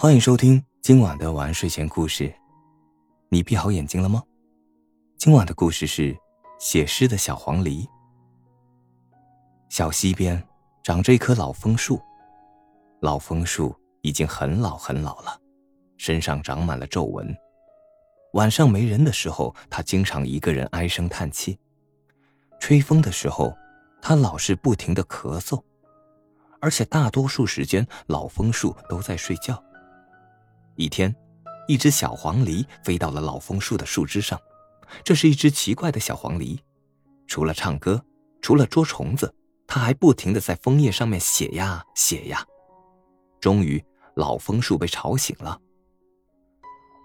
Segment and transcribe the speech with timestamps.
[0.00, 2.32] 欢迎收听今晚的晚安睡前故事。
[3.30, 4.22] 你闭好眼睛了吗？
[5.16, 6.16] 今晚的故事是
[6.60, 7.84] 写诗的小黄鹂。
[9.68, 10.40] 小溪边
[10.84, 12.00] 长着一棵老枫树，
[13.00, 15.36] 老枫树已经很老很老了，
[15.96, 17.36] 身上长满了皱纹。
[18.34, 21.58] 晚上没人的时候，它经常一个人唉声叹气；
[22.60, 23.52] 吹风的时候，
[24.00, 25.60] 它老是不停的咳嗽，
[26.60, 29.60] 而且大多数时间老枫树都在睡觉。
[30.78, 31.12] 一天，
[31.66, 34.40] 一只小黄鹂飞到了老枫树的树枝上。
[35.02, 36.60] 这是一只奇怪的小黄鹂，
[37.26, 38.00] 除了唱歌，
[38.40, 39.34] 除了捉虫子，
[39.66, 42.46] 它还不停的在枫叶上面写呀写呀。
[43.40, 45.60] 终于，老枫树被吵醒了。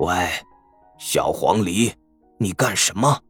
[0.00, 0.28] 喂，
[0.98, 1.94] 小黄鹂，
[2.38, 3.22] 你干什么？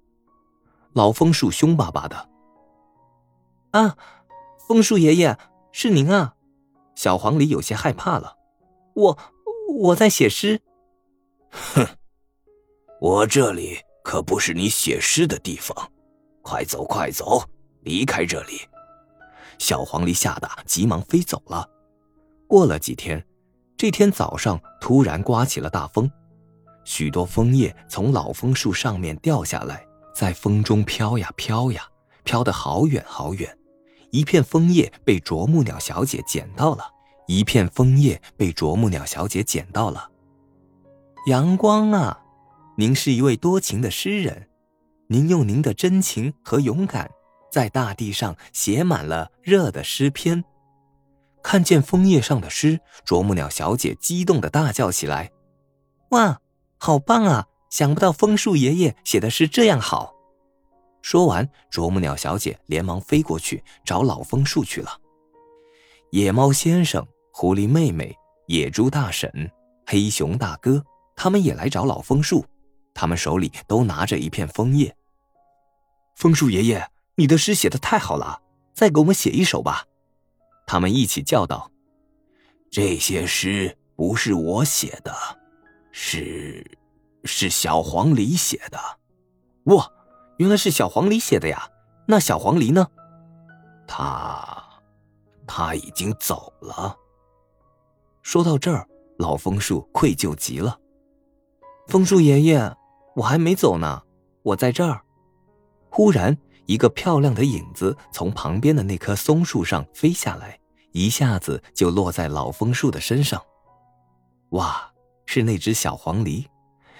[0.94, 2.30] 老枫树凶巴巴的。
[3.72, 3.94] 啊，
[4.66, 5.38] 枫树爷爷，
[5.70, 6.34] 是您啊！
[6.94, 8.38] 小黄鹂有些害怕了。
[8.94, 9.18] 我。
[9.78, 10.60] 我在写诗。
[11.50, 11.86] 哼，
[13.00, 15.74] 我这里可不是你写诗的地方，
[16.42, 17.42] 快走快走，
[17.82, 18.60] 离开这里！
[19.58, 21.68] 小黄鹂吓得急忙飞走了。
[22.46, 23.24] 过了几天，
[23.76, 26.10] 这天早上突然刮起了大风，
[26.84, 31.86] 许多枫叶从老枫树上面掉下来，在风中飘呀飘呀，
[32.24, 33.56] 飘得好远好远。
[34.10, 36.84] 一片枫叶被啄木鸟小姐捡到了。
[37.30, 40.10] 一片枫叶被啄木鸟小姐捡到了。
[41.26, 42.20] 阳光啊，
[42.76, 44.48] 您是一位多情的诗人，
[45.06, 47.08] 您用您的真情和勇敢，
[47.52, 50.42] 在大地上写满了热的诗篇。
[51.40, 55.30] 看见枫叶上的诗，啄木鸟小姐激动的大叫起来
[56.10, 56.40] ：“哇，
[56.78, 57.46] 好棒啊！
[57.70, 60.12] 想不到枫树爷爷写的诗这样好。”
[61.00, 64.98] 说完，啄木鸟小姐连忙飞过去找老枫树去了。
[66.10, 67.06] 野猫先生。
[67.40, 68.14] 狐狸妹妹、
[68.48, 69.50] 野猪大婶、
[69.86, 70.84] 黑熊大哥，
[71.16, 72.44] 他们也来找老枫树，
[72.92, 74.94] 他们手里都拿着一片枫叶。
[76.16, 78.42] 枫树爷爷，你的诗写的太好了，
[78.74, 79.86] 再给我们写一首吧！
[80.66, 81.70] 他们一起叫道
[82.70, 85.10] ：“这些诗不是我写的，
[85.92, 86.78] 是，
[87.24, 88.78] 是小黄鹂写的。”
[89.74, 89.90] 哇，
[90.36, 91.66] 原来是小黄鹂写的呀！
[92.06, 92.86] 那小黄鹂呢？
[93.88, 94.62] 他，
[95.46, 96.94] 他已经走了。
[98.22, 98.86] 说到这儿，
[99.18, 100.78] 老枫树愧疚极了。
[101.88, 102.76] 枫树爷爷，
[103.16, 104.02] 我还没走呢，
[104.42, 105.02] 我在这儿。
[105.90, 106.36] 忽然，
[106.66, 110.60] 一个漂亮的影子从旁边的那棵松树上飞下来，
[110.92, 113.42] 一下子就落在老枫树的身上。
[114.50, 114.92] 哇，
[115.26, 116.46] 是那只小黄鹂！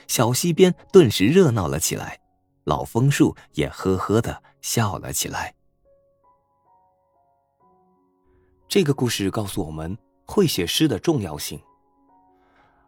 [0.08, 2.20] 小溪边顿时热闹了起来，
[2.64, 5.54] 老枫树也呵呵的笑了起来。
[8.66, 9.96] 这个故事告诉我们。
[10.30, 11.60] 会写诗的重要性。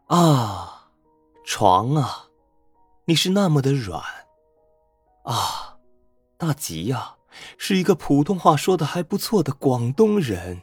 [0.06, 0.91] 啊，
[1.44, 2.28] 床啊，
[3.06, 4.00] 你是那么的软。
[5.25, 5.78] 啊，
[6.38, 7.16] 大吉呀，
[7.58, 10.62] 是一个普通话说的还不错的广东人。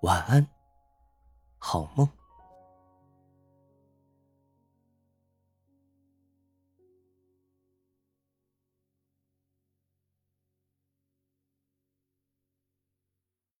[0.00, 0.48] 晚安，
[1.58, 2.08] 好梦。